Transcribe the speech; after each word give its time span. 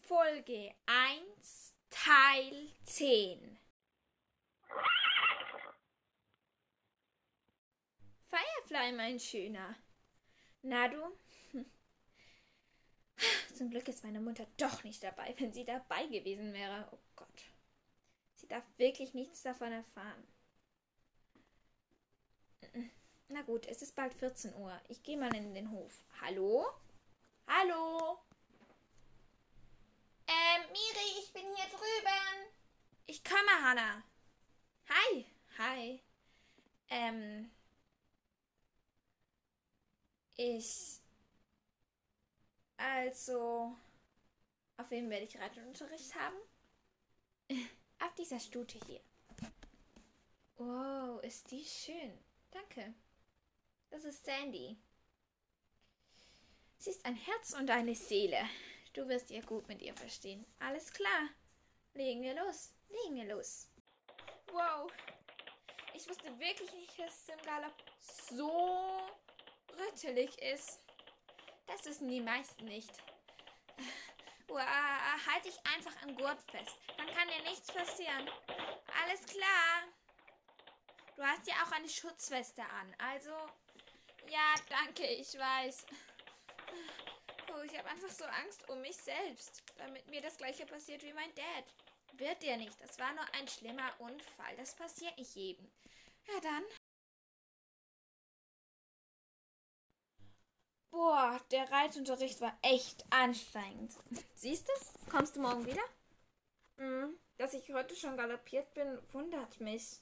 Folge 0.00 0.74
1, 0.86 1.74
Teil 1.90 2.72
10. 2.86 3.58
Firefly, 8.28 8.92
mein 8.96 9.20
Schöner. 9.20 9.76
Na 10.62 10.88
du? 10.88 10.96
Hm. 11.52 11.64
Zum 13.54 13.70
Glück 13.70 13.86
ist 13.86 14.02
meine 14.02 14.18
Mutter 14.18 14.48
doch 14.56 14.82
nicht 14.82 15.04
dabei, 15.04 15.36
wenn 15.38 15.52
sie 15.52 15.64
dabei 15.64 16.08
gewesen 16.08 16.52
wäre. 16.52 16.88
Oh 16.90 16.98
Gott. 17.14 17.44
Sie 18.34 18.48
darf 18.48 18.64
wirklich 18.76 19.14
nichts 19.14 19.42
davon 19.42 19.70
erfahren. 19.70 20.26
Na 23.28 23.42
gut, 23.42 23.66
es 23.66 23.82
ist 23.82 23.96
bald 23.96 24.14
14 24.14 24.54
Uhr. 24.54 24.78
Ich 24.88 25.02
gehe 25.02 25.16
mal 25.16 25.34
in 25.34 25.54
den 25.54 25.70
Hof. 25.70 26.04
Hallo? 26.20 26.66
Hallo? 27.46 28.18
Ähm, 30.26 30.62
Miri, 30.70 31.20
ich 31.20 31.32
bin 31.32 31.42
hier 31.42 31.66
drüben. 31.66 32.54
Ich 33.06 33.24
komme, 33.24 33.62
Hannah. 33.62 34.02
Hi. 34.88 35.26
Hi. 35.58 36.00
Ähm. 36.90 37.50
Ich. 40.36 41.00
Also. 42.76 43.74
Auf 44.76 44.90
wem 44.90 45.08
werde 45.08 45.24
ich 45.24 45.38
Reitunterricht 45.38 46.14
haben? 46.14 46.36
Auf 48.00 48.14
dieser 48.16 48.40
Stute 48.40 48.78
hier. 48.86 49.00
Wow, 50.56 51.22
ist 51.22 51.50
die 51.50 51.64
schön. 51.64 52.18
Danke. 52.50 52.94
Das 53.94 54.04
ist 54.04 54.24
Sandy. 54.24 54.76
Sie 56.78 56.90
ist 56.90 57.06
ein 57.06 57.14
Herz 57.14 57.52
und 57.52 57.70
eine 57.70 57.94
Seele. 57.94 58.44
Du 58.92 59.06
wirst 59.08 59.30
ihr 59.30 59.40
gut 59.42 59.68
mit 59.68 59.80
ihr 59.82 59.94
verstehen. 59.94 60.44
Alles 60.58 60.92
klar. 60.92 61.28
Legen 61.94 62.20
wir 62.22 62.34
los. 62.34 62.74
Legen 62.88 63.14
wir 63.14 63.32
los. 63.32 63.68
Wow. 64.48 64.92
Ich 65.94 66.08
wusste 66.08 66.36
wirklich 66.40 66.72
nicht, 66.72 66.98
dass 66.98 67.22
es 67.22 67.28
im 67.28 67.42
Galopp 67.42 67.84
so 68.00 69.00
rüttelig 69.78 70.42
ist. 70.42 70.80
Das 71.68 71.84
wissen 71.84 72.08
die 72.08 72.20
meisten 72.20 72.64
nicht. 72.64 72.90
Uh, 74.48 74.58
halt 74.58 75.44
dich 75.44 75.58
einfach 75.72 76.02
am 76.02 76.16
Gurt 76.16 76.42
fest. 76.50 76.76
Dann 76.96 77.06
kann 77.06 77.28
dir 77.28 77.48
nichts 77.48 77.72
passieren. 77.72 78.28
Alles 79.04 79.24
klar. 79.24 79.84
Du 81.14 81.22
hast 81.22 81.46
ja 81.46 81.54
auch 81.64 81.70
eine 81.70 81.88
Schutzweste 81.88 82.62
an. 82.62 82.92
Also, 82.98 83.30
ja, 84.28 84.54
danke, 84.68 85.06
ich 85.06 85.38
weiß. 85.38 85.86
Oh, 87.52 87.62
ich 87.62 87.78
habe 87.78 87.88
einfach 87.88 88.10
so 88.10 88.24
Angst 88.24 88.68
um 88.68 88.80
mich 88.80 88.96
selbst, 88.96 89.62
damit 89.76 90.08
mir 90.08 90.20
das 90.20 90.36
gleiche 90.36 90.66
passiert 90.66 91.02
wie 91.02 91.12
mein 91.12 91.34
Dad. 91.34 91.64
Wird 92.18 92.42
dir 92.42 92.56
nicht. 92.56 92.80
Das 92.80 92.98
war 92.98 93.12
nur 93.12 93.24
ein 93.34 93.48
schlimmer 93.48 93.92
Unfall. 93.98 94.56
Das 94.56 94.74
passiert 94.74 95.16
nicht 95.18 95.34
jedem. 95.34 95.68
Ja, 96.26 96.40
dann. 96.40 96.64
Boah, 100.90 101.40
der 101.50 101.70
Reitunterricht 101.72 102.40
war 102.40 102.56
echt 102.62 103.04
anstrengend. 103.10 103.92
Siehst 104.34 104.68
du? 104.68 105.10
Kommst 105.10 105.34
du 105.34 105.40
morgen 105.40 105.66
wieder? 105.66 105.82
Mhm. 106.76 107.18
Dass 107.36 107.54
ich 107.54 107.72
heute 107.72 107.96
schon 107.96 108.16
galoppiert 108.16 108.72
bin, 108.74 108.98
wundert 109.12 109.60
mich. 109.60 110.00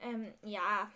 Ähm, 0.00 0.34
ja. 0.42 0.90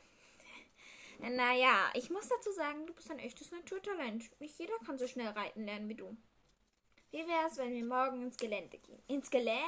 Naja, 1.28 1.90
ich 1.94 2.08
muss 2.08 2.28
dazu 2.28 2.50
sagen, 2.52 2.86
du 2.86 2.94
bist 2.94 3.10
ein 3.10 3.18
echtes 3.18 3.50
Naturtalent. 3.50 4.40
Nicht 4.40 4.58
jeder 4.58 4.78
kann 4.86 4.98
so 4.98 5.06
schnell 5.06 5.28
reiten 5.28 5.64
lernen 5.64 5.88
wie 5.88 5.94
du. 5.94 6.16
Wie 7.10 7.26
wär's, 7.26 7.58
wenn 7.58 7.72
wir 7.72 7.84
morgen 7.84 8.22
ins 8.22 8.36
Gelände 8.36 8.78
gehen? 8.78 9.02
Ins 9.06 9.30
Gelä? 9.30 9.60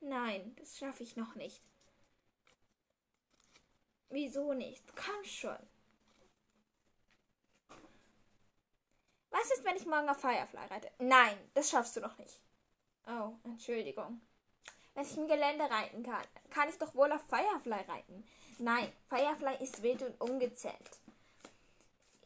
Nein, 0.00 0.54
das 0.56 0.78
schaffe 0.78 1.02
ich 1.02 1.16
noch 1.16 1.34
nicht. 1.34 1.62
Wieso 4.08 4.52
nicht? 4.52 4.84
Komm 4.96 5.24
schon. 5.24 5.58
Was 9.30 9.50
ist, 9.52 9.64
wenn 9.64 9.76
ich 9.76 9.86
morgen 9.86 10.08
auf 10.08 10.20
Firefly 10.20 10.66
reite? 10.66 10.90
Nein, 10.98 11.38
das 11.54 11.70
schaffst 11.70 11.96
du 11.96 12.00
noch 12.00 12.18
nicht. 12.18 12.40
Oh, 13.06 13.32
Entschuldigung. 13.44 14.20
Wenn 14.94 15.04
ich 15.04 15.16
im 15.16 15.28
Gelände 15.28 15.64
reiten 15.70 16.02
kann, 16.02 16.24
kann 16.50 16.68
ich 16.68 16.76
doch 16.78 16.94
wohl 16.94 17.10
auf 17.12 17.22
Firefly 17.28 17.82
reiten. 17.88 18.24
Nein, 18.58 18.92
Firefly 19.08 19.62
ist 19.62 19.82
wild 19.82 20.02
und 20.02 20.20
ungezähmt. 20.20 20.99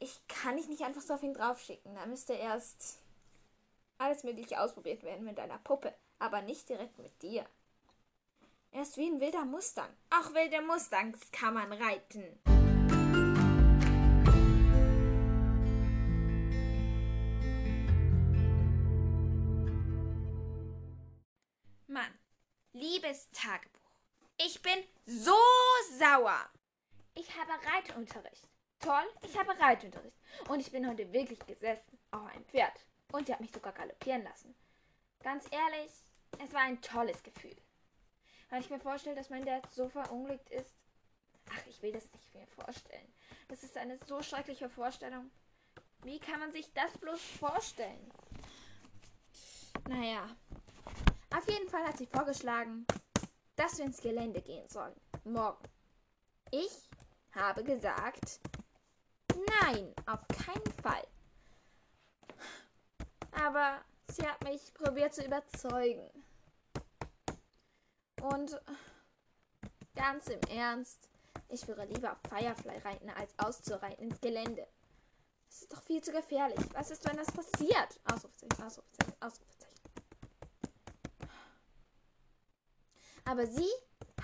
Ich 0.05 0.21
kann 0.29 0.59
dich 0.59 0.69
nicht 0.69 0.83
einfach 0.83 1.01
so 1.01 1.15
auf 1.15 1.23
ihn 1.23 1.33
draufschicken. 1.33 1.95
Da 1.95 2.05
müsste 2.05 2.35
erst 2.35 2.99
alles 3.97 4.23
Mögliche 4.23 4.61
ausprobiert 4.61 5.03
werden 5.03 5.25
mit 5.25 5.39
deiner 5.39 5.57
Puppe, 5.57 5.95
aber 6.19 6.43
nicht 6.43 6.69
direkt 6.69 6.99
mit 6.99 7.23
dir. 7.23 7.47
Er 8.71 8.83
ist 8.83 8.99
wie 8.99 9.07
ein 9.07 9.19
wilder 9.19 9.47
Mustang. 9.47 9.89
Auch 10.11 10.35
wilde 10.35 10.61
Mustangs 10.61 11.19
kann 11.33 11.55
man 11.55 11.73
reiten. 11.73 12.39
Mann, 21.87 22.13
liebes 22.75 23.31
Tagebuch. 23.31 23.81
Ich 24.37 24.61
bin 24.61 24.85
so 25.07 25.33
sauer. 25.99 26.51
Ich 27.15 27.31
habe 27.39 27.53
Reitunterricht. 27.73 28.54
Toll, 28.85 29.09
ich 29.23 29.39
habe 29.39 29.59
Reitunterricht. 29.59 30.19
Und 30.47 30.61
ich 30.61 30.71
bin 30.71 30.87
heute 30.87 31.11
wirklich 31.11 31.39
gesessen 31.47 31.99
auf 32.11 32.27
einem 32.27 32.45
Pferd. 32.45 32.85
Und 33.13 33.27
sie 33.27 33.33
hat 33.33 33.41
mich 33.41 33.51
sogar 33.51 33.73
galoppieren 33.73 34.23
lassen. 34.25 34.55
Ganz 35.23 35.47
ehrlich, 35.51 35.91
es 36.39 36.53
war 36.53 36.61
ein 36.61 36.83
tolles 36.83 37.23
Gefühl. 37.23 37.57
Wenn 38.51 38.61
ich 38.61 38.69
mir 38.69 38.79
vorstelle, 38.79 39.17
dass 39.17 39.31
mein 39.31 39.47
Dad 39.47 39.73
so 39.73 39.89
verunglückt 39.89 40.51
ist. 40.51 40.75
Ach, 41.51 41.67
ich 41.67 41.81
will 41.81 41.93
das 41.93 42.13
nicht 42.13 42.35
mehr 42.35 42.47
vorstellen. 42.47 43.11
Das 43.49 43.63
ist 43.63 43.79
eine 43.79 43.99
so 44.07 44.23
schreckliche 44.23 44.69
Vorstellung. 44.69 45.31
Wie 46.03 46.21
kann 46.21 46.41
man 46.41 46.53
sich 46.53 46.71
das 46.75 46.93
bloß 46.99 47.23
vorstellen? 47.39 48.13
Naja. 49.89 50.29
Auf 51.35 51.49
jeden 51.49 51.71
Fall 51.71 51.85
hat 51.85 51.97
sie 51.97 52.07
vorgeschlagen, 52.07 52.87
dass 53.57 53.79
wir 53.79 53.87
ins 53.87 54.03
Gelände 54.03 54.43
gehen 54.43 54.69
sollen. 54.69 54.95
Morgen. 55.25 55.65
Ich 56.51 56.91
habe 57.33 57.65
gesagt, 57.65 58.41
nein, 59.61 59.95
auf 60.07 60.21
keinen 60.29 60.73
Fall. 60.83 61.07
Aber 63.33 63.81
sie 64.11 64.27
hat 64.27 64.43
mich 64.45 64.73
probiert 64.75 65.15
zu 65.15 65.25
überzeugen. 65.25 66.09
Und 68.23 68.61
ganz 69.95 70.29
im 70.29 70.41
Ernst, 70.51 71.09
ich 71.49 71.67
würde 71.69 71.85
lieber 71.85 72.13
auf 72.13 72.19
Firefly 72.29 72.79
reiten, 72.79 73.11
als 73.11 73.39
auszureiten 73.39 74.11
ins 74.11 74.21
Gelände. 74.21 74.67
Das 75.47 75.63
ist 75.63 75.73
doch 75.73 75.83
viel 75.83 76.03
zu 76.03 76.13
gefährlich. 76.13 76.59
Was 76.73 76.91
ist, 76.91 77.09
wenn 77.09 77.17
das 77.17 77.31
passiert? 77.31 78.01
Ausrufezeichen, 78.05 78.65
Ausrufezeichen, 78.65 79.15
Ausrufezeichen. 79.21 79.75
Aber 83.25 83.47
sie 83.47 83.71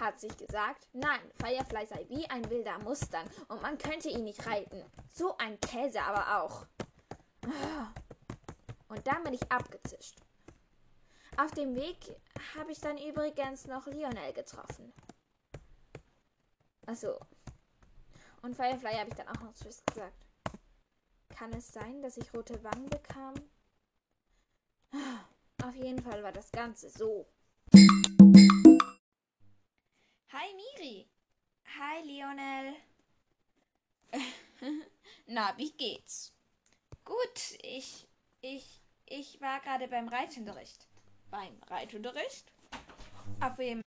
hat 0.01 0.19
sich 0.19 0.37
gesagt, 0.37 0.89
nein, 0.93 1.21
Firefly 1.39 1.87
sei 1.87 2.07
wie 2.09 2.29
ein 2.31 2.49
wilder 2.51 2.79
Mustang 2.81 3.29
und 3.49 3.63
man 3.63 3.79
könnte 3.79 4.09
ihn 4.09 4.25
nicht 4.25 4.47
reiten. 4.47 4.83
So 5.13 5.37
ein 5.37 5.61
Käse 5.61 6.03
aber 6.03 6.43
auch. 6.43 6.67
Und 8.89 9.07
dann 9.07 9.23
bin 9.23 9.35
ich 9.35 9.53
abgezischt. 9.53 10.17
Auf 11.37 11.53
dem 11.53 11.75
Weg 11.77 12.17
habe 12.57 12.73
ich 12.73 12.81
dann 12.81 12.99
übrigens 12.99 13.67
noch 13.67 13.87
Lionel 13.87 14.33
getroffen. 14.33 14.93
Achso. 16.87 17.19
Und 18.43 18.57
Firefly 18.57 18.95
habe 18.95 19.11
ich 19.11 19.15
dann 19.15 19.29
auch 19.29 19.41
noch 19.43 19.55
Tschüss 19.55 19.83
gesagt. 19.87 20.27
Kann 21.29 21.53
es 21.53 21.73
sein, 21.73 22.03
dass 22.03 22.17
ich 22.17 22.35
rote 22.35 22.63
Wangen 22.65 22.89
bekam? 22.89 23.35
Auf 25.63 25.75
jeden 25.75 26.03
Fall 26.03 26.23
war 26.23 26.33
das 26.33 26.51
Ganze 26.51 26.91
so. 26.91 27.27
Hi 30.33 30.55
Miri. 30.55 31.09
Hi 31.77 32.03
Lionel. 32.05 32.77
Na, 35.27 35.59
wie 35.59 35.73
geht's? 35.73 36.33
Gut, 37.05 37.59
ich, 37.63 38.07
ich, 38.41 38.81
ich 39.07 39.41
war 39.41 39.59
gerade 39.59 39.89
beim 39.89 40.07
Reitunterricht. 40.07 40.87
Beim 41.33 41.61
Reitunterricht? 41.67 42.53
Auf 43.41 43.59
wem? 43.59 43.83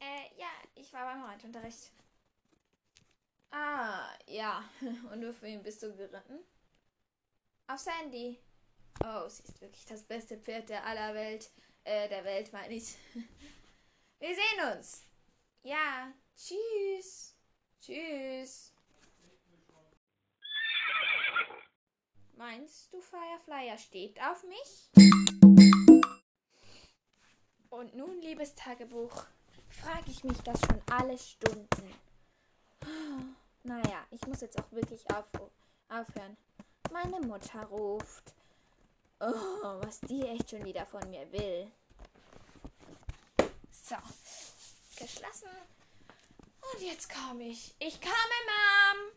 Äh, 0.00 0.34
ja, 0.38 0.48
ich 0.76 0.90
war 0.94 1.04
beim 1.04 1.24
Reitunterricht. 1.24 1.92
Ah, 3.50 4.08
ja. 4.26 4.64
Und 5.12 5.22
auf 5.26 5.42
wem 5.42 5.62
bist 5.62 5.82
du 5.82 5.94
geritten? 5.94 6.38
Auf 7.66 7.80
Sandy. 7.80 8.40
Oh, 9.04 9.28
sie 9.28 9.42
ist 9.42 9.60
wirklich 9.60 9.84
das 9.84 10.04
beste 10.04 10.38
Pferd 10.38 10.70
der 10.70 10.86
aller 10.86 11.12
Welt. 11.12 11.50
Äh, 11.84 12.08
der 12.08 12.24
Welt 12.24 12.50
meine 12.54 12.72
ich. 12.72 12.96
Wir 14.20 14.34
sehen 14.34 14.74
uns. 14.74 15.11
Ja, 15.62 16.12
tschüss. 16.36 17.36
Tschüss. 17.80 18.72
Fireflyer 23.12 23.78
steht 23.78 24.18
auf 24.22 24.42
mich. 24.44 24.90
Und 27.70 27.94
nun, 27.94 28.20
liebes 28.20 28.54
Tagebuch, 28.54 29.24
frage 29.68 30.10
ich 30.10 30.24
mich 30.24 30.38
das 30.38 30.60
schon 30.60 30.80
alle 30.90 31.18
Stunden. 31.18 31.94
Naja, 33.64 34.04
ich 34.10 34.26
muss 34.26 34.40
jetzt 34.40 34.58
auch 34.60 34.72
wirklich 34.72 35.08
auf 35.10 35.26
aufhören. 35.88 36.36
Meine 36.90 37.20
Mutter 37.20 37.64
ruft. 37.64 38.34
Oh, 39.20 39.80
was 39.82 40.00
die 40.00 40.22
echt 40.22 40.50
schon 40.50 40.64
wieder 40.64 40.86
von 40.86 41.08
mir 41.10 41.30
will. 41.32 41.70
So, 43.70 43.96
geschlossen. 45.02 45.48
Und 46.72 46.82
jetzt 46.82 47.12
komme 47.12 47.44
ich. 47.44 47.74
Ich 47.80 48.00
komme, 48.00 48.38
Mom. 48.46 49.12